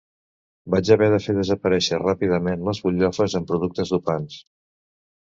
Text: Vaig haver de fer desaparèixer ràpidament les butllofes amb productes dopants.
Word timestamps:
Vaig 0.75 0.87
haver 0.93 1.09
de 1.13 1.17
fer 1.25 1.33
desaparèixer 1.39 1.99
ràpidament 2.03 2.63
les 2.69 2.79
butllofes 2.85 3.35
amb 3.41 3.49
productes 3.51 3.93
dopants. 3.97 4.39